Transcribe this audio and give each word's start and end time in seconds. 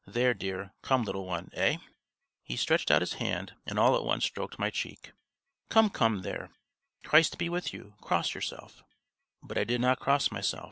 "There, 0.07 0.33
dear.... 0.33 0.73
Come, 0.81 1.03
little 1.03 1.27
one, 1.27 1.51
aïe!" 1.55 1.79
He 2.41 2.55
stretched 2.57 2.89
out 2.89 3.03
his 3.03 3.13
hand, 3.21 3.53
and 3.67 3.77
all 3.77 3.95
at 3.95 4.03
once 4.03 4.25
stroked 4.25 4.57
my 4.57 4.71
cheek. 4.71 5.11
"Come, 5.69 5.91
come, 5.91 6.23
there; 6.23 6.49
Christ 7.03 7.37
be 7.37 7.49
with 7.49 7.71
you! 7.71 7.93
Cross 8.01 8.33
yourself!" 8.33 8.83
But 9.43 9.59
I 9.59 9.63
did 9.63 9.79
not 9.79 9.99
cross 9.99 10.31
myself. 10.31 10.59